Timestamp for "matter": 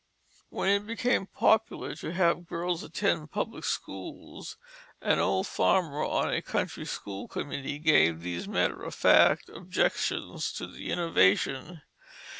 8.47-8.81